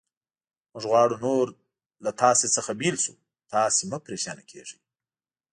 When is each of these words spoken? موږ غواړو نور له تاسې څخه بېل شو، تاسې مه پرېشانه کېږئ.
موږ 0.71 0.83
غواړو 0.91 1.15
نور 1.25 1.45
له 2.05 2.11
تاسې 2.21 2.45
څخه 2.55 2.71
بېل 2.79 2.95
شو، 3.03 3.13
تاسې 3.53 3.81
مه 3.91 3.97
پرېشانه 4.05 4.43
کېږئ. 4.51 4.79